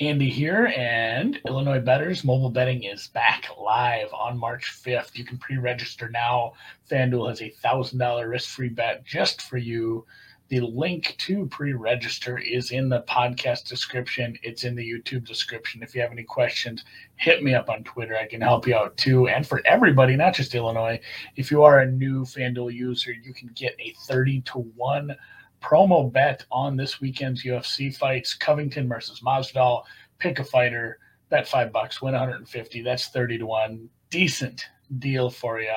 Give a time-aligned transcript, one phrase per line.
[0.00, 5.18] Andy here, and Illinois Betters mobile betting is back live on March 5th.
[5.18, 6.54] You can pre register now.
[6.90, 10.06] FanDuel has a $1,000 risk free bet just for you.
[10.48, 15.82] The link to pre register is in the podcast description, it's in the YouTube description.
[15.82, 16.84] If you have any questions,
[17.16, 18.16] hit me up on Twitter.
[18.16, 19.28] I can help you out too.
[19.28, 21.00] And for everybody, not just Illinois,
[21.36, 25.14] if you are a new FanDuel user, you can get a 30 to 1
[25.62, 29.84] promo bet on this weekend's UFC fights Covington versus Masvidal.
[30.18, 30.98] Pick a fighter,
[31.30, 32.82] bet five bucks, win 150.
[32.82, 33.88] That's 30 to 1.
[34.10, 34.66] Decent
[34.98, 35.74] deal for you.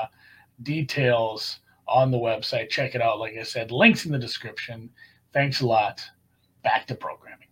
[0.64, 2.70] Details on the website.
[2.70, 3.20] Check it out.
[3.20, 4.90] Like I said, links in the description.
[5.34, 6.02] Thanks a lot.
[6.64, 7.45] Back to programming.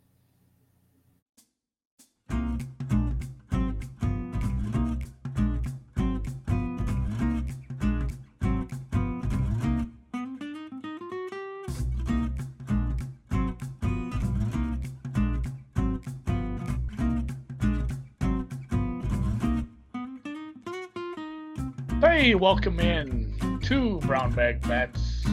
[22.15, 25.25] Hey, welcome in to Brown Bag Bets.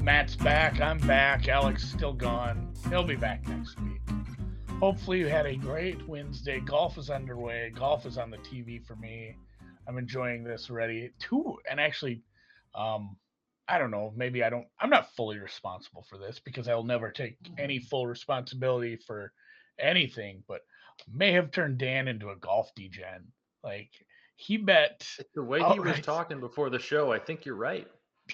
[0.00, 0.80] Matt's back.
[0.80, 1.48] I'm back.
[1.48, 2.72] Alex still gone.
[2.88, 4.00] He'll be back next week.
[4.78, 6.60] Hopefully, you had a great Wednesday.
[6.60, 7.72] Golf is underway.
[7.74, 9.34] Golf is on the TV for me.
[9.88, 11.10] I'm enjoying this already.
[11.18, 12.22] Two, and actually,
[12.76, 13.16] um,
[13.66, 14.12] I don't know.
[14.14, 14.68] Maybe I don't.
[14.80, 19.32] I'm not fully responsible for this because I'll never take any full responsibility for
[19.80, 20.44] anything.
[20.46, 20.60] But
[21.12, 23.32] may have turned Dan into a golf degen.
[23.64, 23.90] Like
[24.36, 27.10] he bet the way oh, he was talking before the show.
[27.10, 27.88] I think you're right.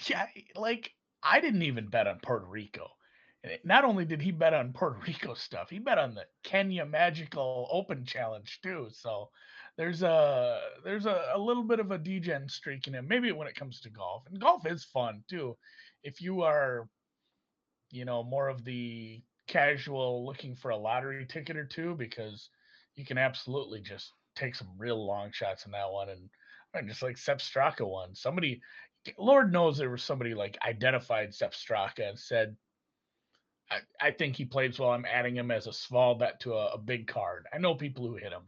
[0.07, 0.91] Yeah, like
[1.23, 2.89] I didn't even bet on Puerto Rico.
[3.63, 7.67] Not only did he bet on Puerto Rico stuff, he bet on the Kenya Magical
[7.71, 8.87] Open Challenge too.
[8.91, 9.29] So
[9.77, 13.07] there's a there's a, a little bit of a degen streak in him.
[13.07, 15.57] Maybe when it comes to golf, and golf is fun too.
[16.03, 16.87] If you are,
[17.91, 22.49] you know, more of the casual looking for a lottery ticket or two, because
[22.95, 26.09] you can absolutely just take some real long shots in that one.
[26.09, 26.29] And,
[26.73, 28.61] and just like Sepp Straka one, somebody,
[29.17, 32.55] Lord knows there was somebody like identified Sepp Straka and said,
[33.69, 34.91] I, I think he plays well.
[34.91, 37.45] I'm adding him as a small bet to a, a big card.
[37.53, 38.43] I know people who hit him.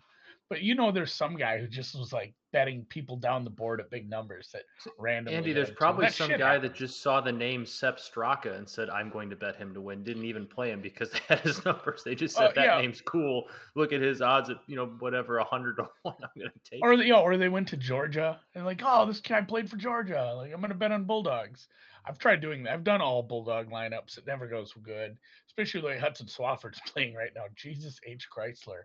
[0.49, 3.79] But you know, there's some guy who just was like betting people down the board
[3.79, 4.61] at big numbers that
[4.99, 5.35] randomly.
[5.35, 9.09] Andy, there's probably some guy that just saw the name Sepp Straka and said, "I'm
[9.09, 12.03] going to bet him to win." Didn't even play him because they had his numbers.
[12.03, 12.81] They just said uh, that yeah.
[12.81, 13.45] name's cool.
[13.75, 16.15] Look at his odds at you know whatever hundred to one.
[16.21, 16.83] I'm going to take.
[16.83, 19.77] Or you know, or they went to Georgia and like, oh, this guy played for
[19.77, 20.33] Georgia.
[20.35, 21.67] Like I'm going to bet on Bulldogs.
[22.07, 22.73] I've tried doing that.
[22.73, 24.17] I've done all Bulldog lineups.
[24.17, 25.17] It never goes good,
[25.47, 27.45] especially the way Hudson Swafford's playing right now.
[27.55, 28.27] Jesus H.
[28.35, 28.83] Chrysler.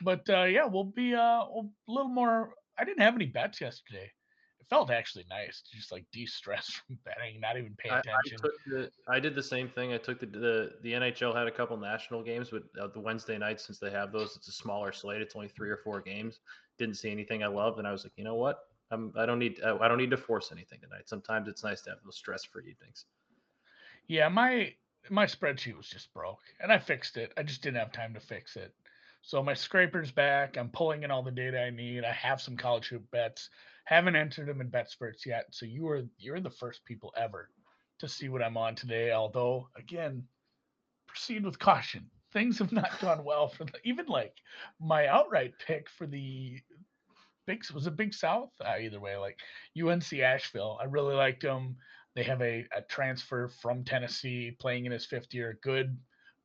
[0.00, 2.54] But uh, yeah, we'll be uh, a little more.
[2.78, 4.10] I didn't have any bets yesterday.
[4.60, 8.38] It felt actually nice to just like de-stress from betting, not even pay attention.
[8.42, 9.92] I, I, the, I did the same thing.
[9.92, 13.36] I took the, the the NHL had a couple national games, but uh, the Wednesday
[13.38, 15.20] nights since they have those, it's a smaller slate.
[15.20, 16.40] It's only three or four games.
[16.78, 18.60] Didn't see anything I loved, and I was like, you know what?
[18.90, 21.08] I'm, I don't need I don't need to force anything tonight.
[21.08, 23.06] Sometimes it's nice to have those stress-free evenings.
[24.06, 24.74] Yeah, my
[25.10, 27.32] my spreadsheet was just broke, and I fixed it.
[27.36, 28.74] I just didn't have time to fix it.
[29.22, 30.56] So my scraper's back.
[30.56, 32.04] I'm pulling in all the data I need.
[32.04, 33.48] I have some college hoop bets.
[33.84, 35.46] Haven't entered them in BetSperts yet.
[35.50, 37.48] So you are you're the first people ever
[38.00, 39.12] to see what I'm on today.
[39.12, 40.24] Although again,
[41.06, 42.10] proceed with caution.
[42.32, 44.34] Things have not gone well for the, even like
[44.80, 46.58] my outright pick for the
[47.46, 49.16] big was a big South uh, either way.
[49.16, 49.38] Like
[49.80, 51.76] UNC Asheville, I really liked them.
[52.16, 55.58] They have a, a transfer from Tennessee playing in his fifth year.
[55.62, 55.96] Good,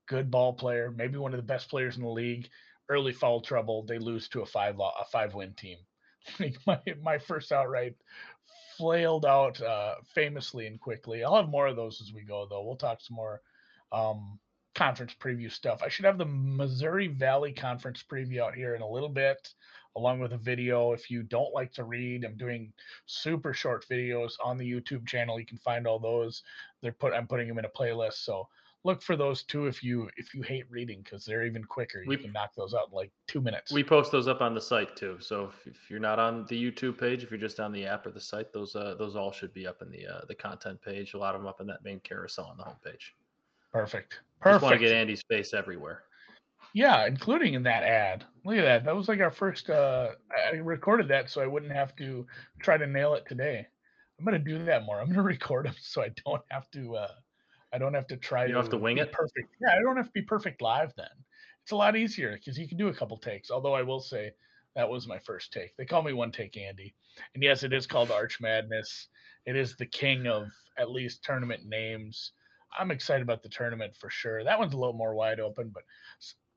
[0.07, 2.47] good ball player, maybe one of the best players in the league
[2.89, 5.77] early foul trouble, they lose to a five a five win team.
[6.67, 7.95] my my first outright
[8.77, 11.23] flailed out uh, famously and quickly.
[11.23, 12.63] I'll have more of those as we go, though.
[12.63, 13.41] We'll talk some more
[13.91, 14.39] um,
[14.75, 15.81] conference preview stuff.
[15.83, 19.53] I should have the Missouri Valley Conference preview out here in a little bit,
[19.95, 20.91] along with a video.
[20.91, 22.71] If you don't like to read, I'm doing
[23.07, 25.39] super short videos on the YouTube channel.
[25.39, 26.43] You can find all those.
[26.81, 27.13] They're put.
[27.13, 28.23] I'm putting them in a playlist.
[28.23, 28.47] So
[28.87, 32.01] look for those too if you if you hate reading because they're even quicker.
[32.01, 33.71] You we, can knock those out in like two minutes.
[33.71, 35.17] We post those up on the site too.
[35.19, 38.05] So if, if, you're not on the YouTube page, if you're just on the app
[38.05, 40.81] or the site, those uh, those all should be up in the uh, the content
[40.81, 41.13] page.
[41.13, 43.11] A lot of them up in that main carousel on the homepage.
[43.73, 44.21] Perfect.
[44.39, 44.53] Perfect.
[44.53, 46.03] Just want to get Andy's face everywhere.
[46.73, 48.23] Yeah, including in that ad.
[48.45, 48.85] Look at that.
[48.85, 49.69] That was like our first.
[49.69, 52.25] uh I recorded that so I wouldn't have to
[52.61, 53.67] try to nail it today.
[54.17, 55.01] I'm gonna do that more.
[55.01, 56.95] I'm gonna record them so I don't have to.
[56.95, 57.11] uh
[57.73, 58.45] I don't have to try.
[58.45, 59.11] You to have to wing it.
[59.11, 59.49] Perfect.
[59.61, 60.93] Yeah, I don't have to be perfect live.
[60.95, 61.07] Then
[61.63, 63.51] it's a lot easier because you can do a couple takes.
[63.51, 64.31] Although I will say
[64.75, 65.75] that was my first take.
[65.75, 66.93] They call me one take Andy,
[67.33, 69.07] and yes, it is called Arch Madness.
[69.45, 70.47] It is the king of
[70.77, 72.31] at least tournament names.
[72.77, 74.43] I'm excited about the tournament for sure.
[74.43, 75.83] That one's a little more wide open, but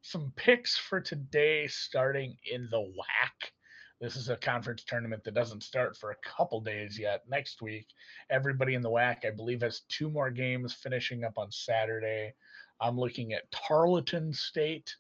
[0.03, 3.51] some picks for today starting in the WAC.
[4.01, 7.23] This is a conference tournament that doesn't start for a couple days yet.
[7.29, 7.87] Next week,
[8.31, 12.33] everybody in the WAC, I believe, has two more games finishing up on Saturday.
[12.81, 14.97] I'm looking at Tarleton State.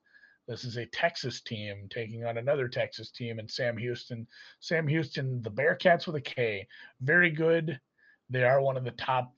[0.46, 4.26] This is a Texas team taking on another Texas team and Sam Houston.
[4.58, 6.68] Sam Houston, the Bearcats with a K.
[7.00, 7.80] Very good.
[8.28, 9.32] They are one of the top,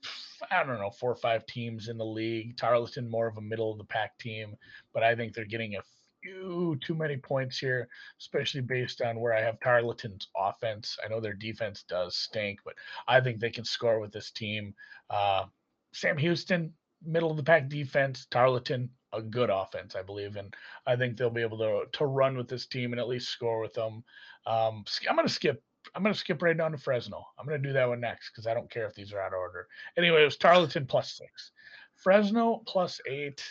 [0.51, 2.57] I don't know, four or five teams in the league.
[2.57, 4.57] Tarleton, more of a middle of the pack team,
[4.93, 5.81] but I think they're getting a
[6.23, 7.87] few too many points here,
[8.19, 10.97] especially based on where I have Tarleton's offense.
[11.03, 12.75] I know their defense does stink, but
[13.07, 14.73] I think they can score with this team.
[15.09, 15.45] Uh,
[15.91, 16.73] Sam Houston,
[17.05, 18.25] middle of the pack defense.
[18.31, 20.55] Tarleton, a good offense, I believe, and
[20.87, 23.59] I think they'll be able to to run with this team and at least score
[23.59, 24.03] with them.
[24.45, 25.61] Um, I'm going to skip.
[25.93, 27.25] I'm going to skip right down to Fresno.
[27.37, 29.33] I'm going to do that one next because I don't care if these are out
[29.33, 29.67] of order.
[29.97, 31.51] Anyway, it was Tarleton plus six,
[31.95, 33.43] Fresno plus eight.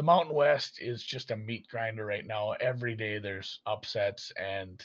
[0.00, 2.52] The Mountain West is just a meat grinder right now.
[2.52, 4.82] Every day there's upsets and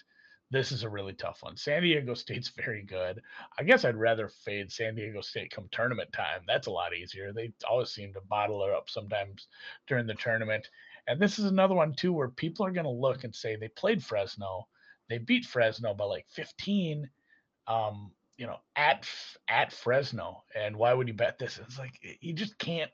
[0.51, 1.55] this is a really tough one.
[1.55, 3.21] San Diego State's very good.
[3.57, 6.41] I guess I'd rather fade San Diego State come tournament time.
[6.45, 7.31] That's a lot easier.
[7.31, 9.47] They always seem to bottle it up sometimes
[9.87, 10.67] during the tournament.
[11.07, 13.69] And this is another one too where people are going to look and say they
[13.69, 14.67] played Fresno,
[15.07, 17.09] they beat Fresno by like 15
[17.67, 19.07] um, you know, at
[19.47, 20.43] at Fresno.
[20.53, 21.57] And why would you bet this?
[21.57, 22.91] It's like you just can't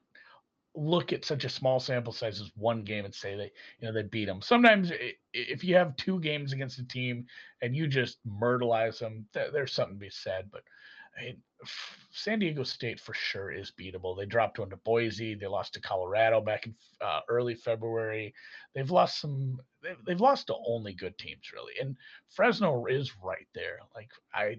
[0.75, 3.91] look at such a small sample size as one game and say they you know
[3.91, 4.91] they beat them sometimes
[5.33, 7.25] if you have two games against a team
[7.61, 10.63] and you just myrtleize them there's something to be said but
[11.17, 11.37] I mean,
[12.11, 14.17] San Diego State for sure is beatable.
[14.17, 15.35] They dropped one to Boise.
[15.35, 18.33] They lost to Colorado back in uh, early February.
[18.73, 19.59] They've lost some.
[19.83, 21.95] They've, they've lost to only good teams really, and
[22.29, 23.79] Fresno is right there.
[23.95, 24.57] Like I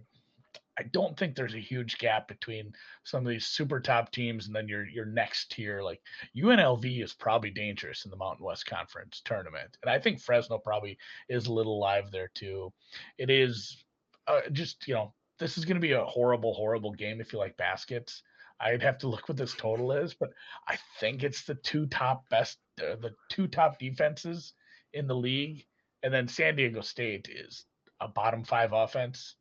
[0.78, 2.72] I don't think there's a huge gap between
[3.04, 5.82] some of these super top teams and then your your next tier.
[5.82, 6.00] Like
[6.36, 10.98] UNLV is probably dangerous in the Mountain West Conference tournament, and I think Fresno probably
[11.28, 12.72] is a little live there too.
[13.18, 13.84] It is
[14.26, 17.38] uh, just you know this is going to be a horrible, horrible game if you
[17.38, 18.22] like baskets.
[18.60, 20.30] I'd have to look what this total is, but
[20.68, 24.52] I think it's the two top best, uh, the two top defenses
[24.92, 25.64] in the league,
[26.04, 27.64] and then San Diego State is
[28.00, 29.34] a bottom five offense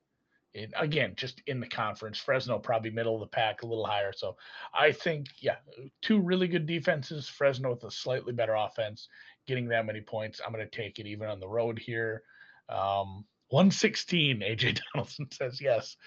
[0.53, 2.17] in, again, just in the conference.
[2.17, 4.11] Fresno probably middle of the pack, a little higher.
[4.13, 4.35] So
[4.73, 5.55] I think, yeah,
[6.01, 7.27] two really good defenses.
[7.27, 9.07] Fresno with a slightly better offense,
[9.47, 10.41] getting that many points.
[10.45, 12.23] I'm going to take it even on the road here.
[12.69, 15.97] Um, 116, AJ Donaldson says yes.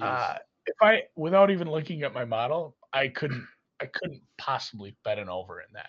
[0.00, 0.34] Uh,
[0.66, 3.46] if I, without even looking at my model, I couldn't,
[3.80, 5.88] I couldn't possibly bet an over in that.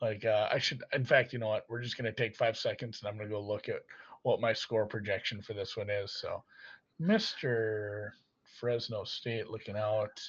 [0.00, 1.64] Like uh, I should, in fact, you know what?
[1.68, 3.82] We're just going to take five seconds and I'm going to go look at
[4.22, 6.12] what my score projection for this one is.
[6.20, 6.42] So
[7.00, 8.10] Mr.
[8.58, 10.20] Fresno State looking out.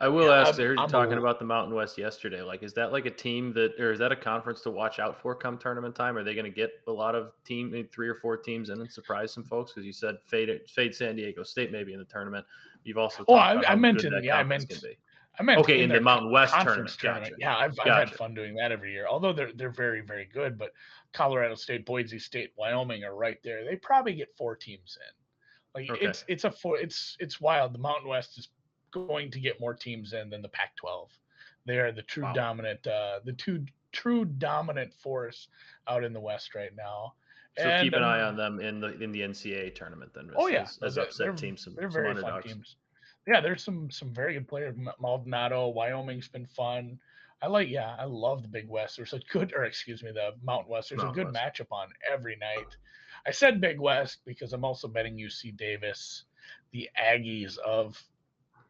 [0.00, 0.56] I will yeah, ask.
[0.56, 2.42] They are talking a, about the Mountain West yesterday.
[2.42, 5.22] Like, is that like a team that, or is that a conference to watch out
[5.22, 6.16] for come tournament time?
[6.16, 8.80] Are they going to get a lot of team, eh, three or four teams in
[8.80, 9.72] and surprise some folks?
[9.72, 12.44] Because you said fade fade San Diego State maybe in the tournament.
[12.82, 13.24] You've also.
[13.28, 14.24] Oh, I, I mentioned.
[14.24, 14.74] Yeah, I meant.
[15.38, 16.90] I meant okay in, in the Mountain West tournament.
[16.98, 17.30] tournament.
[17.30, 17.36] Gotcha.
[17.38, 19.06] Yeah, I've, I've had fun doing that every year.
[19.08, 20.72] Although they're they're very very good, but
[21.12, 23.64] Colorado State, Boise State, Wyoming are right there.
[23.64, 25.21] They probably get four teams in.
[25.74, 26.06] Like okay.
[26.06, 27.72] it's it's a four it's it's wild.
[27.72, 28.48] The Mountain West is
[28.90, 31.08] going to get more teams in than the Pac-12.
[31.64, 32.32] They are the true wow.
[32.32, 35.48] dominant uh the two true dominant force
[35.88, 37.14] out in the West right now.
[37.58, 40.30] So and, keep an um, eye on them in the in the NCAA tournament then.
[40.36, 41.64] Oh yeah, as, as upset they're, teams.
[41.64, 42.76] Some, they're very fun teams.
[43.26, 44.74] Yeah, there's some some very good players.
[45.00, 46.98] Maldonado, Wyoming's been fun.
[47.42, 48.96] I like, yeah, I love the Big West.
[48.96, 50.90] There's a good, or excuse me, the Mountain West.
[50.90, 51.60] There's Mountain a good West.
[51.60, 52.76] matchup on every night.
[53.26, 56.24] I said Big West because I'm also betting UC Davis,
[56.72, 58.02] the Aggies of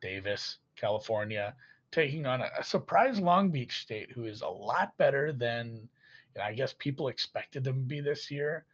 [0.01, 1.55] Davis, California,
[1.91, 5.89] taking on a, a surprise Long Beach State, who is a lot better than
[6.35, 8.65] you know, I guess people expected them to be this year.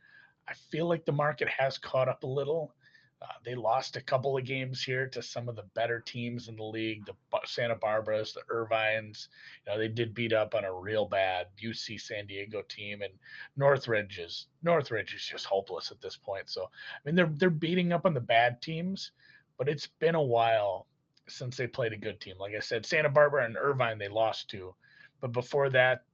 [0.49, 2.73] I feel like the market has caught up a little.
[3.21, 6.55] Uh, they lost a couple of games here to some of the better teams in
[6.55, 7.15] the league, the
[7.47, 9.29] Santa Barbaras, the Irvines.
[9.67, 13.13] You know, they did beat up on a real bad UC San Diego team, and
[13.57, 16.49] Northridge is Northridge is just hopeless at this point.
[16.49, 19.11] So, I mean, they're they're beating up on the bad teams,
[19.57, 20.87] but it's been a while
[21.27, 22.37] since they played a good team.
[22.39, 24.77] Like I said, Santa Barbara and Irvine they lost to,
[25.21, 26.05] but before that,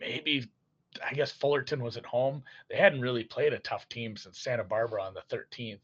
[0.00, 0.50] maybe
[1.08, 2.42] I guess Fullerton was at home.
[2.68, 5.78] They hadn't really played a tough team since Santa Barbara on the 13th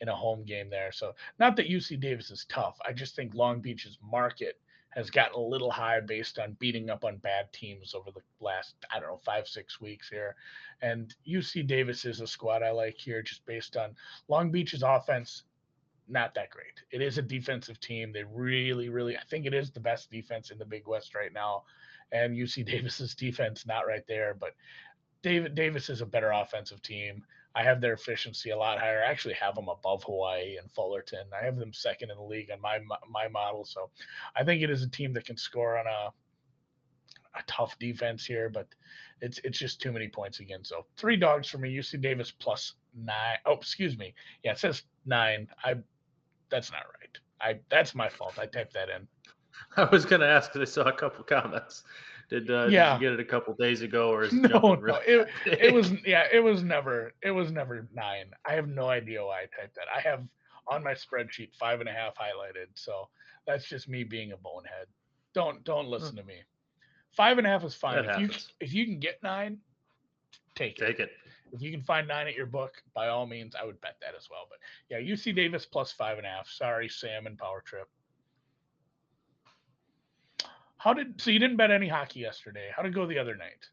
[0.00, 0.92] in a home game there.
[0.92, 2.78] So not that UC Davis is tough.
[2.86, 4.58] I just think Long Beach's market
[4.90, 8.74] has gotten a little high based on beating up on bad teams over the last,
[8.94, 10.36] I don't know, five, six weeks here.
[10.82, 13.96] And UC Davis is a squad I like here just based on
[14.28, 15.42] Long Beach's offense.
[16.06, 16.82] Not that great.
[16.90, 18.12] It is a defensive team.
[18.12, 21.32] They really, really, I think it is the best defense in the Big West right
[21.32, 21.64] now.
[22.12, 24.34] and UC Davis's defense not right there.
[24.34, 24.54] But
[25.22, 27.24] David Davis is a better offensive team.
[27.54, 29.02] I have their efficiency a lot higher.
[29.02, 31.26] I actually have them above Hawaii and Fullerton.
[31.32, 33.64] I have them second in the league on my my model.
[33.64, 33.90] So
[34.34, 36.12] I think it is a team that can score on a
[37.38, 38.66] a tough defense here, but
[39.20, 40.64] it's it's just too many points again.
[40.64, 41.76] So three dogs for me.
[41.76, 43.38] UC Davis plus nine.
[43.46, 44.14] Oh, excuse me.
[44.42, 45.48] Yeah, it says nine.
[45.64, 45.76] I
[46.50, 47.18] that's not right.
[47.40, 48.38] I that's my fault.
[48.38, 49.06] I typed that in.
[49.76, 51.84] I was to ask because I saw a couple comments.
[52.30, 52.94] Did, uh, Yeah.
[52.94, 55.28] did you get it a couple days ago, or is it No, no, really it,
[55.46, 58.26] it was yeah, it was never it was never nine.
[58.44, 59.86] I have no idea why I typed that.
[59.94, 60.22] I have
[60.66, 63.08] on my spreadsheet five and a half highlighted, so
[63.46, 64.86] that's just me being a bonehead.
[65.34, 66.42] Don't don't listen to me.
[67.10, 68.04] Five and a half is fine.
[68.04, 69.58] That if you if you can get nine,
[70.54, 70.86] take it.
[70.86, 71.10] take it.
[71.52, 74.14] If you can find nine at your book, by all means, I would bet that
[74.16, 74.48] as well.
[74.48, 76.48] But yeah, UC Davis plus five and a half.
[76.48, 77.88] Sorry, Sam and Power Trip.
[80.84, 82.68] How did so you didn't bet any hockey yesterday?
[82.76, 83.70] How did it go the other night?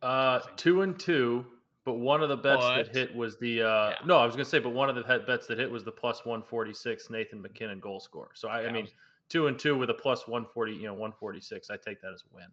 [0.00, 1.44] Uh, two and two,
[1.84, 3.96] but one of the bets But- that hit was the uh, Yeah.
[4.06, 6.24] no, I was gonna say, but one of the bets that hit was the plus
[6.24, 8.30] one forty six Nathan MacKinnon goal score.
[8.32, 8.94] So I, I Yeah, mean, was-
[9.28, 11.68] two and two with a plus one forty, you know, one forty six.
[11.68, 12.46] I take that as a win.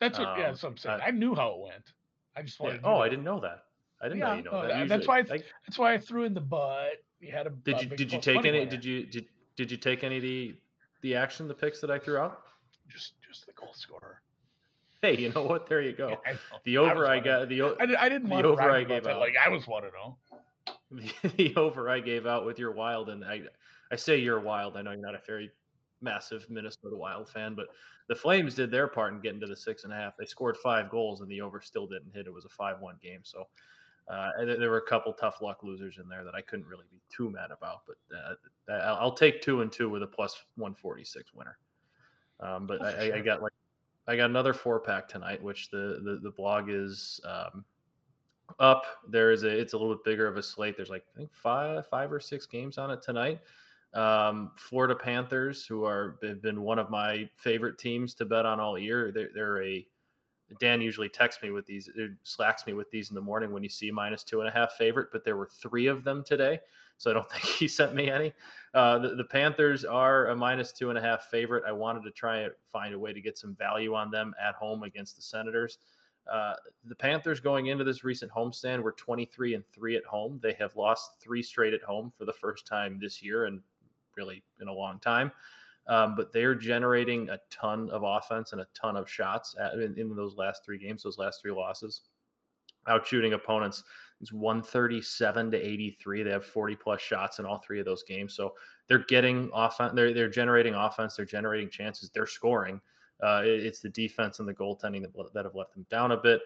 [0.00, 1.00] That's what, yeah, Um, that's what I'm saying.
[1.02, 1.92] I- I, knew how it went.
[2.36, 2.64] I just Yeah.
[2.68, 2.80] wanted.
[2.84, 3.66] Oh, you I didn't know that.
[4.00, 4.68] I didn't Yeah, know you know no, that.
[4.68, 7.02] that- Usually, that's why I like, That's why I threw in the butt.
[7.20, 7.50] You had a.
[7.50, 8.60] did you did you take any?
[8.60, 8.70] winner.
[8.70, 9.26] Did you did
[9.56, 10.56] did you take any of the
[11.02, 12.42] the action, the picks that I threw out?
[12.88, 14.22] Just just the goal scorer.
[15.02, 15.68] Hey, you know what?
[15.68, 16.20] There you go.
[16.26, 16.34] I.
[16.64, 17.22] The over I wondering.
[17.24, 19.20] got the o- I, did, I didn't the over I gave out.
[19.20, 20.16] Like I was one to know.
[21.36, 23.42] the, over I gave out with your wild, and I
[23.90, 24.76] I say you're wild.
[24.76, 25.50] I know you're not a very
[26.02, 27.66] massive Minnesota Wild fan, but
[28.08, 30.16] the Flames did their part in getting to the six and a half.
[30.16, 32.26] They scored five goals, and the over still didn't hit.
[32.26, 33.46] It was a five-one game, so.
[34.08, 37.00] Uh, there- were a couple tough luck losers in there that I couldn't really be
[37.12, 41.34] too mad about, but uh, I'll I'll take two and two with a plus 146
[41.34, 41.58] winner.
[42.40, 43.52] Um, but I, I- I got like
[44.08, 47.64] I got another four pack tonight, which the the, the blog is um,
[48.60, 48.84] up.
[49.08, 50.76] There is a it's a little bit bigger of a slate.
[50.76, 53.40] There's like I think five five or six games on it tonight.
[53.94, 58.60] Um, Florida Panthers, who are have been one of my favorite teams to bet on
[58.60, 59.10] all year.
[59.10, 59.86] They're, they're a
[60.60, 63.62] Dan usually texts me with these, or slacks me with these in the morning when
[63.62, 66.60] you see minus two and a half favorite, but there were three of them today.
[66.98, 68.32] So I don't think he sent me any.
[68.74, 71.64] Uh, the, the Panthers are a minus two and a half favorite.
[71.66, 74.54] I wanted to try and find a way to get some value on them at
[74.54, 75.78] home against the Senators.
[76.30, 80.40] Uh, the Panthers going into this recent homestand were 23 and three at home.
[80.42, 83.60] They have lost three straight at home for the first time this year and
[84.16, 85.30] really in a long time.
[85.88, 89.98] Um, but they're generating a ton of offense and a ton of shots at, in,
[89.98, 92.02] in those last three games, those last three losses.
[92.88, 93.82] Out shooting opponents
[94.20, 96.22] is 137 to 83.
[96.22, 98.34] They have 40 plus shots in all three of those games.
[98.34, 98.54] So
[98.88, 99.92] they're getting offense.
[99.94, 101.16] They're they're generating offense.
[101.16, 102.10] They're generating chances.
[102.10, 102.80] They're scoring.
[103.22, 106.16] Uh, it- it's the defense and the goaltending that, that have let them down a
[106.16, 106.40] bit.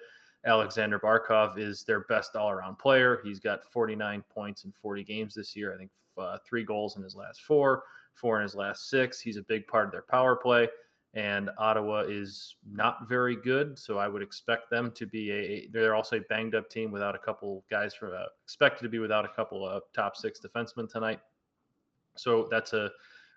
[0.47, 3.20] Aleksander Barkov is their best all-around player.
[3.23, 5.75] He's got 49 points in 40 games this year.
[5.75, 7.82] I think uh, three goals in his last four,
[8.14, 9.21] four in his last six.
[9.21, 10.69] He's a big part of their power play.
[11.14, 15.69] And Ottawa is not very good, so I would expect them to be a.
[15.73, 19.00] They're also a banged up team without a couple guys from uh, expected to be
[19.00, 21.19] without a couple of top six defensemen tonight.
[22.17, 22.93] So that's a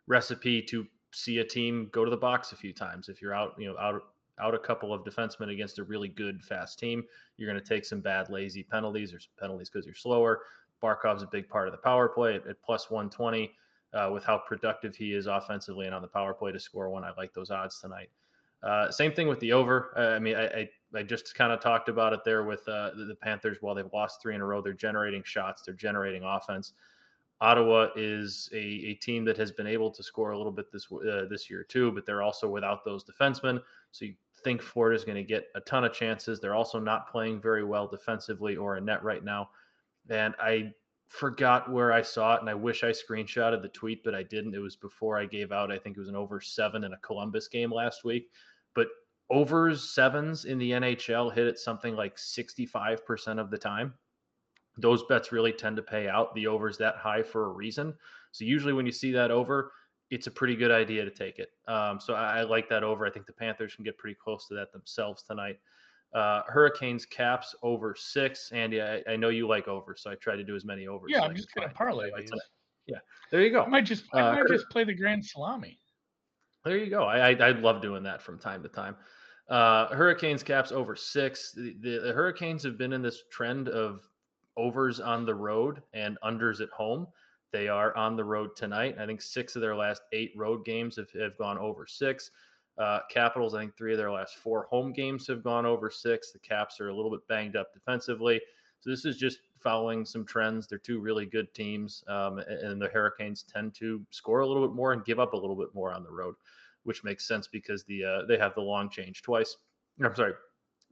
[0.05, 3.09] recipe to see a team go to the box a few times.
[3.09, 4.03] If you're out, you know, out
[4.39, 7.03] out a couple of defensemen against a really good fast team,
[7.37, 10.41] you're going to take some bad lazy penalties or some penalties because you're slower.
[10.81, 13.51] Barkov's a big part of the power play at, at plus 120
[13.93, 17.03] uh, with how productive he is offensively and on the power play to score one.
[17.03, 18.09] I like those odds tonight.
[18.63, 19.93] Uh, same thing with the over.
[19.97, 22.91] Uh, I mean, I, I, I just kind of talked about it there with uh,
[22.95, 23.57] the, the Panthers.
[23.59, 26.73] While they've lost three in a row, they're generating shots, they're generating offense.
[27.41, 30.87] Ottawa is a, a team that has been able to score a little bit this
[30.91, 33.61] uh, this year too, but they're also without those defensemen.
[33.91, 34.13] So you
[34.45, 36.39] think Florida is going to get a ton of chances.
[36.39, 39.49] They're also not playing very well defensively or in net right now.
[40.09, 40.73] And I
[41.13, 44.55] forgot where I saw it, and I wish I screenshotted the tweet, but I didn't.
[44.55, 45.71] It was before I gave out.
[45.71, 48.31] I think it was an over seven in a Columbus game last week.
[48.73, 48.87] But
[49.29, 53.93] overs sevens in the NHL hit at something like 65% of the time.
[54.77, 56.33] Those bets really tend to pay out.
[56.33, 57.93] The over's that high for a reason.
[58.31, 59.71] So usually when you see that over,
[60.09, 61.49] it's a pretty good idea to take it.
[61.67, 63.05] Um, so I, I like that over.
[63.05, 65.59] I think the Panthers can get pretty close to that themselves tonight.
[66.13, 68.51] Uh, Hurricanes caps over six.
[68.51, 71.09] Andy, I, I know you like over, so I try to do as many overs.
[71.11, 72.29] Yeah, I'm just gonna parlay Like these.
[72.29, 72.43] tonight.
[72.85, 72.97] Yeah,
[73.31, 73.63] there you go.
[73.63, 75.79] I might just I Uh, might Kurt- just play the grand salami.
[76.65, 77.03] There you go.
[77.05, 78.95] I, I I love doing that from time to time.
[79.49, 81.51] Uh, Hurricanes caps over six.
[81.51, 84.07] The, the, the Hurricanes have been in this trend of
[84.55, 87.07] overs on the road and unders at home.
[87.51, 88.95] They are on the road tonight.
[88.99, 92.31] I think six of their last eight road games have, have gone over six.
[92.77, 96.31] Uh, Capitals, I think three of their last four home games have gone over six.
[96.31, 98.41] The Caps are a little bit banged up defensively.
[98.79, 100.67] So this is just following some trends.
[100.67, 104.75] They're two really good teams, um, and the Hurricanes tend to score a little bit
[104.75, 106.35] more and give up a little bit more on the road,
[106.83, 109.55] which makes sense because the uh, they have the long change twice.
[110.03, 110.33] I'm sorry,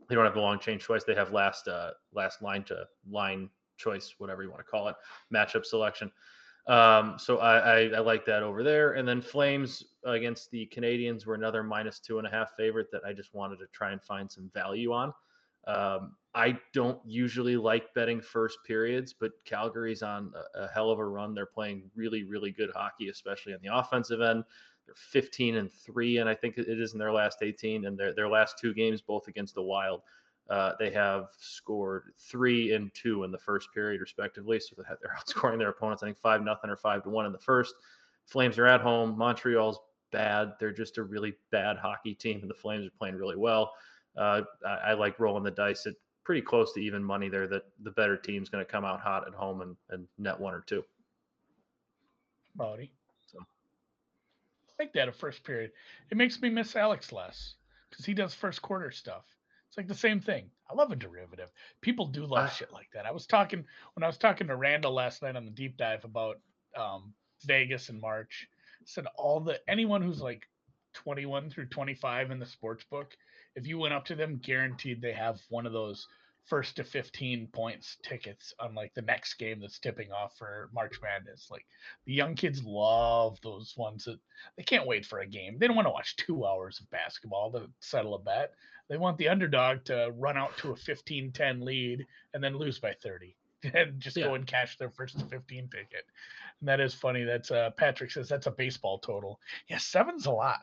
[0.08, 1.04] they don't have the long change twice.
[1.04, 4.96] They have last uh, last line to line choice, whatever you want to call it,
[5.34, 6.12] matchup selection.
[6.68, 8.94] Um, so I, I, I, like that over there.
[8.94, 13.02] And then Flames against the Canadiens were another minus two and a half favorite that
[13.06, 15.12] I just wanted to try and find some value on.
[15.66, 21.00] Um, I don't usually like betting first periods, but Calgary's on a, a, hell of
[21.00, 21.34] a run.
[21.34, 24.44] They're playing really, really good hockey, especially on the offensive end.
[24.86, 27.86] They're 15 and three, and I think it is in their last 18.
[27.86, 30.02] And their their last two games, both against the Wild,
[30.50, 34.60] uh, they have scored three and two in the first period, respectively.
[34.60, 36.04] So they're outscoring their opponents.
[36.04, 37.74] I think five nothing or five to one in the first.
[38.26, 39.18] Flames are at home.
[39.18, 39.80] Montreal's
[40.12, 40.54] bad.
[40.60, 43.74] They're just a really bad hockey team, and the Flames are playing really well.
[44.18, 45.94] Uh, I, I, like rolling the dice at
[46.26, 49.26] pretty close to even money there that the better team's going to come out hot
[49.26, 50.84] at home and, and net one or two.
[52.56, 52.92] Body.
[53.32, 55.72] So I like that a first period.
[56.10, 57.56] It makes me miss Alex less
[57.90, 59.24] because he does first quarter stuff.
[59.72, 60.50] It's like the same thing.
[60.70, 61.50] I love a derivative.
[61.80, 63.06] People do love uh, shit like that.
[63.06, 63.64] I was talking
[63.96, 66.40] when I was talking to Randall last night on the deep dive about
[66.78, 67.14] um,
[67.46, 68.48] Vegas in March.
[68.84, 70.44] Said all the anyone who's like
[70.94, 73.16] 21 through 25 in the sports book
[73.56, 76.08] if you went up to them, guaranteed they have one of those
[76.46, 81.00] first to 15 points tickets on like the next game that's tipping off for March
[81.02, 81.50] Madness.
[81.52, 81.66] Like
[82.06, 84.20] the young kids love those ones that
[84.58, 85.58] they can't wait for a game.
[85.60, 88.54] They don't want to watch two hours of basketball to settle a bet.
[88.92, 92.78] They want the underdog to run out to a 15 10 lead and then lose
[92.78, 93.38] by 30
[93.74, 94.26] and just yeah.
[94.26, 96.06] go and cash their first 15 ticket.
[96.60, 97.24] And that is funny.
[97.24, 99.40] That's uh, Patrick says that's a baseball total.
[99.70, 100.58] Yeah, seven's a lot.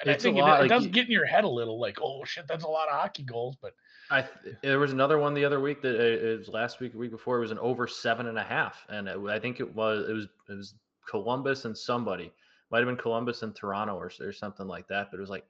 [0.00, 1.98] And it's I think it, lot, it, does get in your head a little, like,
[2.00, 3.56] oh shit, that's a lot of hockey goals.
[3.60, 3.74] But
[4.10, 4.24] I
[4.62, 7.36] there was another one the other week that uh, it was last week, week before.
[7.36, 10.12] It was an over seven and a half, and it, I think it was it
[10.12, 10.74] was it was
[11.06, 12.32] Columbus and somebody
[12.70, 15.10] might have been Columbus and Toronto or or something like that.
[15.10, 15.44] But it was like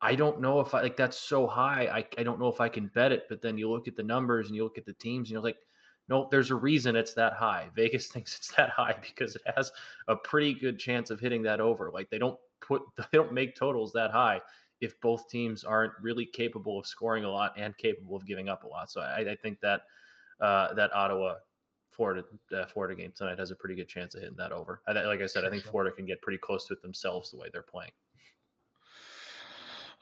[0.00, 1.88] I don't know if I like that's so high.
[1.92, 3.24] I I don't know if I can bet it.
[3.28, 5.42] But then you look at the numbers and you look at the teams, and you're
[5.42, 5.58] like.
[6.10, 7.68] No, there's a reason it's that high.
[7.76, 9.70] Vegas thinks it's that high because it has
[10.08, 11.90] a pretty good chance of hitting that over.
[11.92, 14.40] Like they don't put they don't make totals that high
[14.80, 18.64] if both teams aren't really capable of scoring a lot and capable of giving up
[18.64, 18.90] a lot.
[18.90, 19.82] So I, I think that
[20.40, 21.34] uh, that Ottawa
[21.90, 22.24] Florida
[22.56, 24.82] uh, Florida game tonight has a pretty good chance of hitting that over.
[24.86, 27.38] I, like I said, I think Florida can get pretty close to it themselves the
[27.38, 27.90] way they're playing.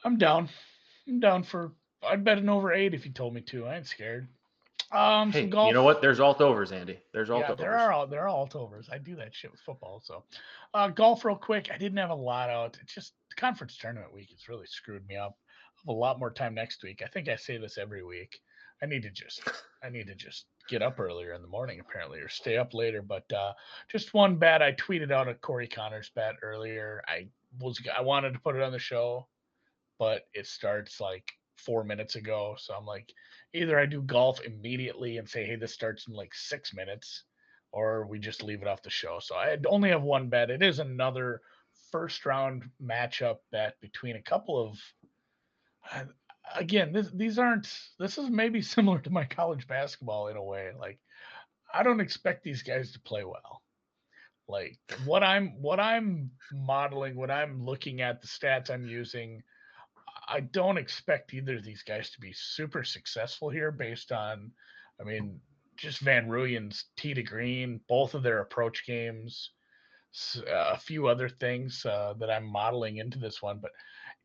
[0.07, 0.47] I'm down.
[1.05, 1.73] I'm down for.
[2.01, 3.65] I'd bet an over eight if you told me to.
[3.65, 4.29] I ain't scared.
[4.93, 5.67] Um, hey, golf.
[5.67, 6.01] You know what?
[6.01, 6.97] There's alt overs, Andy.
[7.11, 7.59] There's alt yeah, overs.
[7.59, 8.87] There are all there are alt overs.
[8.89, 10.01] I do that shit with football.
[10.05, 10.23] So,
[10.73, 11.69] uh, golf real quick.
[11.73, 12.77] I didn't have a lot out.
[12.81, 14.29] It's just conference tournament week.
[14.31, 15.35] It's really screwed me up.
[15.75, 17.01] I have a lot more time next week.
[17.03, 18.39] I think I say this every week.
[18.81, 19.41] I need to just
[19.83, 23.01] I need to just get up earlier in the morning apparently or stay up later.
[23.01, 23.51] But uh,
[23.91, 24.61] just one bet.
[24.61, 27.03] I tweeted out a Corey Conners bet earlier.
[27.09, 27.27] I
[27.59, 29.27] was I wanted to put it on the show,
[29.99, 32.55] but it starts like four minutes ago.
[32.57, 33.11] So I'm like,
[33.53, 37.23] either I do golf immediately and say, hey, this starts in like six minutes,
[37.71, 39.19] or we just leave it off the show.
[39.21, 40.49] So I only have one bet.
[40.49, 41.41] It is another
[41.91, 44.79] first round matchup bet between a couple of.
[45.91, 46.05] Uh,
[46.55, 47.71] again, this, these aren't.
[47.99, 50.71] This is maybe similar to my college basketball in a way.
[50.77, 50.99] Like,
[51.73, 53.61] I don't expect these guys to play well.
[54.49, 59.43] Like what I'm what I'm modeling, what I'm looking at, the stats I'm using
[60.27, 64.51] I don't expect either of these guys to be super successful here based on,
[64.99, 65.39] I mean,
[65.77, 69.51] just Van Rooyen's tee to green, both of their approach games,
[70.47, 73.59] a few other things uh, that I'm modeling into this one.
[73.61, 73.71] But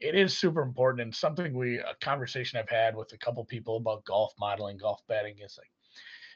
[0.01, 3.77] it is super important and something we, a conversation I've had with a couple people
[3.77, 5.71] about golf modeling, golf betting is like,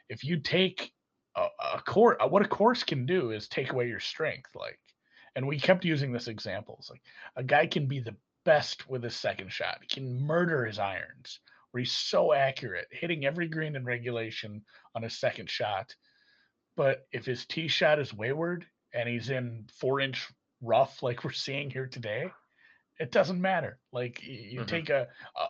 [0.08, 0.92] if you take
[1.36, 4.50] a, a course, what a course can do is take away your strength.
[4.54, 4.78] Like,
[5.34, 6.76] and we kept using this example.
[6.78, 7.02] It's like
[7.34, 8.14] a guy can be the
[8.46, 9.80] best with his second shot.
[9.82, 14.62] He can murder his irons, where he's so accurate, hitting every green in regulation
[14.94, 15.94] on his second shot.
[16.76, 20.26] But if his tee shot is wayward and he's in four inch
[20.62, 22.30] rough, like we're seeing here today,
[22.98, 23.78] it doesn't matter.
[23.92, 24.66] Like you mm-hmm.
[24.66, 25.08] take a,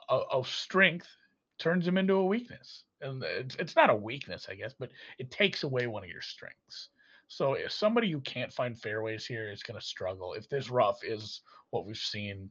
[0.08, 1.06] a, a strength,
[1.58, 5.30] turns him into a weakness, and it's it's not a weakness, I guess, but it
[5.30, 6.88] takes away one of your strengths.
[7.28, 11.00] So if somebody who can't find fairways here is going to struggle, if this rough
[11.04, 12.50] is what we've seen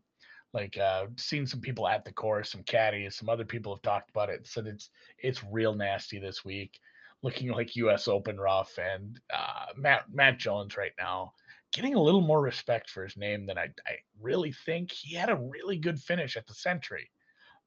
[0.56, 4.10] like uh seen some people at the course some caddies some other people have talked
[4.10, 4.90] about it said it's
[5.20, 6.80] it's real nasty this week
[7.22, 11.32] looking like us open rough and uh matt matt jones right now
[11.76, 14.92] getting a little more respect for his name than I, I really think.
[14.94, 17.12] He had a really good finish at the Sentry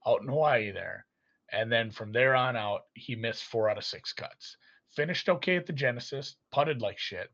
[0.07, 1.05] out in Hawaii there.
[1.53, 4.57] And then from there on out, he missed four out of six cuts.
[4.97, 7.29] Finished okay at the Genesis, putted like shit.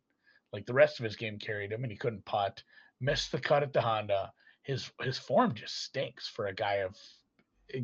[0.53, 2.61] Like the rest of his game carried him and he couldn't putt.
[3.01, 4.33] Missed the cut at the Honda.
[4.64, 6.96] His his form just stinks for a guy of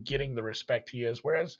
[0.05, 1.23] getting the respect he is.
[1.23, 1.57] Whereas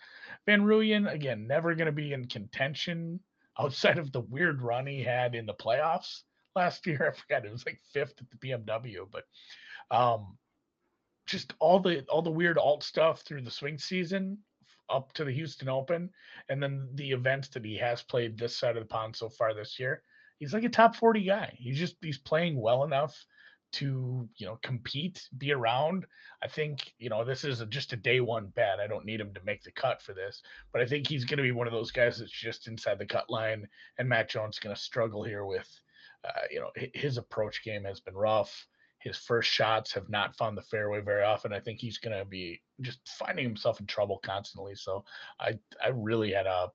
[0.47, 3.21] Van Rooyen, again, never going to be in contention
[3.59, 6.23] outside of the weird run he had in the playoffs
[6.55, 7.13] last year.
[7.15, 9.25] I forgot it was like fifth at the BMW, but
[9.95, 10.37] um,
[11.27, 14.39] just all the all the weird alt stuff through the swing season
[14.89, 16.11] up to the Houston Open,
[16.49, 19.55] and then the events that he has played this side of the pond so far
[19.55, 20.03] this year.
[20.39, 21.55] He's like a top 40 guy.
[21.59, 23.15] He's just he's playing well enough
[23.73, 26.07] to you know compete, be around.
[26.43, 28.81] I think you know this is a, just a day one bet.
[28.81, 31.39] I don't need him to make the cut for this, but I think he's going
[31.39, 33.67] to be one of those guys that's just inside the cut line,
[33.99, 35.69] and Matt Jones going to struggle here with,
[36.25, 38.67] uh, you know, his approach game has been rough.
[38.99, 41.55] His first shots have not found the fairway very often.
[41.55, 44.75] I think he's going to be just finding himself in trouble constantly.
[44.75, 45.05] So
[45.39, 46.71] I I really had a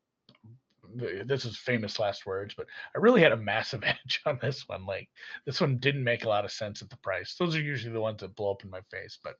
[1.25, 4.85] this is famous last words, but I really had a massive edge on this one.
[4.85, 5.09] Like
[5.45, 7.35] this one didn't make a lot of sense at the price.
[7.37, 9.19] Those are usually the ones that blow up in my face.
[9.23, 9.35] But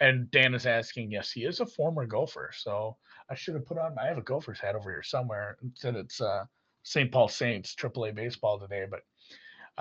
[0.00, 2.50] and Dan is asking, yes, he is a former golfer.
[2.56, 2.96] So
[3.30, 5.56] I should have put on I have a golfer's hat over here somewhere.
[5.62, 6.44] It said it's uh
[6.82, 7.12] St.
[7.12, 9.00] Paul Saints AAA baseball today, but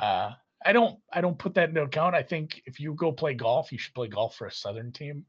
[0.02, 0.32] uh
[0.66, 2.16] I don't I don't put that into account.
[2.16, 5.26] I think if you go play golf, you should play golf for a southern team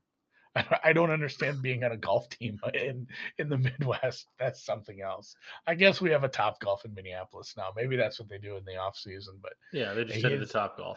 [0.84, 3.06] I don't understand being on a golf team in
[3.38, 4.26] in the Midwest.
[4.38, 5.34] That's something else.
[5.66, 7.68] I guess we have a Topgolf in Minneapolis now.
[7.76, 9.38] Maybe that's what they do in the off season.
[9.42, 10.96] But yeah, they just headed the Topgolf.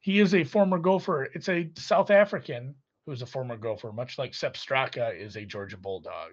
[0.00, 1.28] He is a former golfer.
[1.34, 2.74] It's a South African
[3.06, 6.32] who's a former golfer, much like Sepp Straka is a Georgia Bulldog.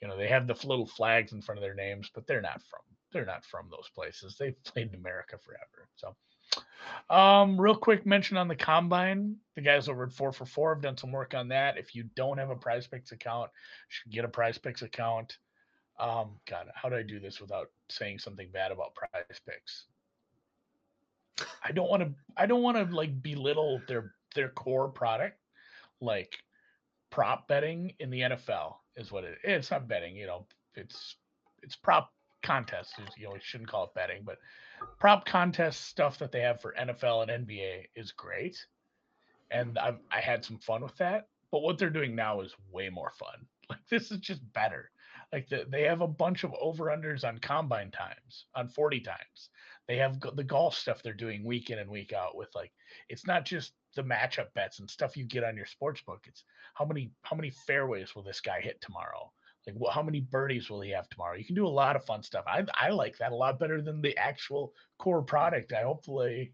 [0.00, 2.62] You know, they have the little flags in front of their names, but they're not
[2.62, 2.80] from
[3.12, 4.36] they're not from those places.
[4.38, 5.88] They've played in America forever.
[5.96, 6.14] So
[7.10, 9.36] um, real quick mention on the combine.
[9.56, 11.76] The guys over at four for four have done some work on that.
[11.76, 13.50] If you don't have a PrizePicks account,
[13.88, 15.38] should get a PrizePicks account.
[15.98, 19.84] Um, God, how do I do this without saying something bad about PrizePicks?
[21.64, 25.38] I don't want to I don't want to like belittle their their core product
[26.00, 26.38] like
[27.10, 29.58] prop betting in the NFL is what it is.
[29.58, 31.16] It's not betting, you know, it's
[31.62, 32.94] it's prop contests.
[33.16, 34.38] You know, we shouldn't call it betting, but
[34.98, 38.64] prop contest stuff that they have for NFL and NBA is great,
[39.50, 41.28] and I've I had some fun with that.
[41.50, 43.46] But what they're doing now is way more fun.
[43.70, 44.90] Like this is just better.
[45.32, 49.50] Like the, they have a bunch of over unders on combine times, on forty times.
[49.86, 52.72] They have the golf stuff they're doing week in and week out with like
[53.08, 56.24] it's not just the matchup bets and stuff you get on your sports book.
[56.26, 56.42] It's
[56.74, 59.30] how many how many fairways will this guy hit tomorrow?
[59.66, 61.36] Like, well, how many birdies will he have tomorrow?
[61.36, 62.44] You can do a lot of fun stuff.
[62.46, 65.72] I I like that a lot better than the actual core product.
[65.72, 66.52] I hopefully,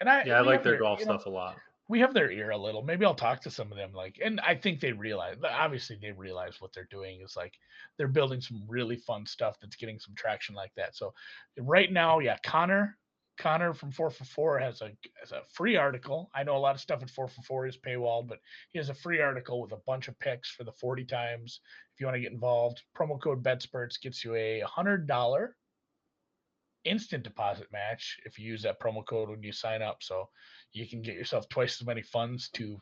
[0.00, 1.56] and I yeah, I like their, their golf stuff know, a lot.
[1.88, 2.82] We have their ear a little.
[2.82, 3.92] Maybe I'll talk to some of them.
[3.92, 5.36] Like, and I think they realize.
[5.48, 7.54] Obviously, they realize what they're doing is like
[7.96, 10.96] they're building some really fun stuff that's getting some traction like that.
[10.96, 11.14] So,
[11.58, 12.96] right now, yeah, Connor
[13.38, 16.30] Connor from Four for Four has a has a free article.
[16.34, 18.38] I know a lot of stuff at Four for Four is paywalled, but
[18.72, 21.60] he has a free article with a bunch of picks for the 40 times.
[21.94, 25.56] If you want to get involved, promo code BetSperts gets you a hundred dollar
[26.84, 29.98] instant deposit match if you use that promo code when you sign up.
[30.02, 30.28] So
[30.72, 32.80] you can get yourself twice as many funds to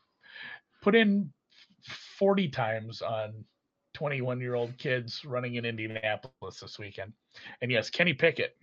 [0.83, 1.33] put in
[2.19, 3.45] 40 times on
[3.95, 7.13] 21 year old kids running in Indianapolis this weekend.
[7.63, 8.57] And yes, Kenny Pickett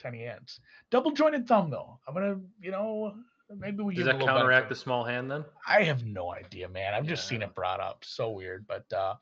[0.00, 0.60] tiny hands.
[0.90, 1.98] Double jointed thumb though.
[2.06, 3.14] I'm gonna, you know,
[3.50, 5.44] maybe we does that counteract the small hand then?
[5.66, 6.94] I have no idea, man.
[6.94, 7.10] I've yeah.
[7.10, 8.04] just seen it brought up.
[8.04, 8.66] So weird.
[8.66, 9.14] But uh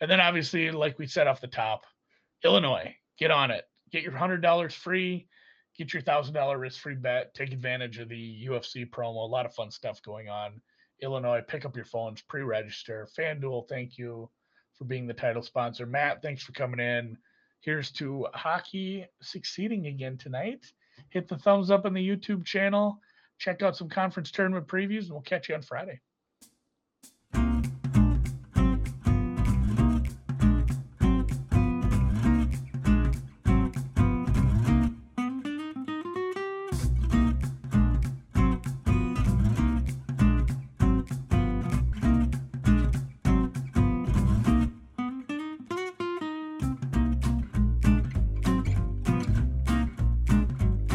[0.00, 1.84] and then obviously, like we said off the top,
[2.44, 3.64] Illinois, get on it.
[3.92, 5.28] Get your hundred dollars free.
[5.76, 7.34] Get your thousand dollar risk free bet.
[7.34, 9.16] Take advantage of the UFC promo.
[9.16, 10.60] A lot of fun stuff going on.
[11.02, 13.08] Illinois, pick up your phones, pre-register.
[13.18, 14.28] FanDuel, thank you
[14.76, 15.86] for being the title sponsor.
[15.86, 17.16] Matt, thanks for coming in.
[17.60, 20.72] Here's to hockey succeeding again tonight.
[21.10, 23.00] Hit the thumbs up on the YouTube channel.
[23.38, 26.00] Check out some conference tournament previews, and we'll catch you on Friday.